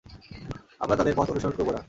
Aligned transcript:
আমরা 0.79 0.95
তাদের 0.95 1.13
পথ 1.17 1.27
অনুসরণ 1.29 1.53
করবো 1.57 1.71
না। 1.71 1.79